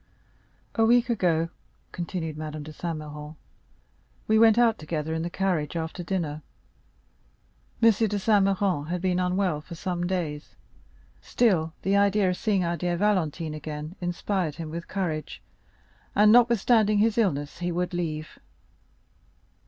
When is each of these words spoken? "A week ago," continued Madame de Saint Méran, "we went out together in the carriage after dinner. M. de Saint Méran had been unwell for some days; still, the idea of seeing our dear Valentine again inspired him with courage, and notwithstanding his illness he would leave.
"A 0.73 0.83
week 0.83 1.11
ago," 1.11 1.49
continued 1.91 2.35
Madame 2.35 2.63
de 2.63 2.73
Saint 2.73 2.97
Méran, 2.97 3.35
"we 4.27 4.39
went 4.39 4.57
out 4.57 4.79
together 4.79 5.13
in 5.13 5.21
the 5.21 5.29
carriage 5.29 5.75
after 5.75 6.01
dinner. 6.01 6.41
M. 7.83 7.91
de 7.91 8.17
Saint 8.17 8.43
Méran 8.43 8.87
had 8.87 8.99
been 8.99 9.19
unwell 9.19 9.61
for 9.61 9.75
some 9.75 10.07
days; 10.07 10.55
still, 11.21 11.73
the 11.83 11.95
idea 11.95 12.27
of 12.27 12.35
seeing 12.37 12.63
our 12.63 12.77
dear 12.77 12.97
Valentine 12.97 13.53
again 13.53 13.95
inspired 14.01 14.55
him 14.55 14.71
with 14.71 14.87
courage, 14.87 15.39
and 16.15 16.31
notwithstanding 16.31 16.97
his 16.97 17.15
illness 17.19 17.59
he 17.59 17.71
would 17.71 17.93
leave. 17.93 18.39